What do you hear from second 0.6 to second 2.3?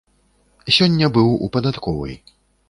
Сёння быў у падатковай.